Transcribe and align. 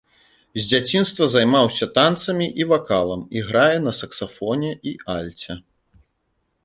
З 0.59 0.61
дзяцінства 0.69 1.27
займаўся 1.33 1.85
танцамі 1.99 2.47
і 2.63 2.67
вакалам, 2.71 3.21
іграе 3.43 3.77
на 3.87 3.91
саксафоне 3.99 4.71
і 4.93 4.95
альце. 5.19 5.53